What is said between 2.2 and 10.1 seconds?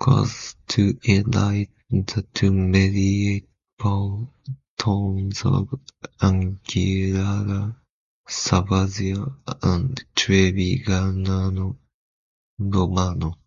two medieval towns of Anguillara Sabazia and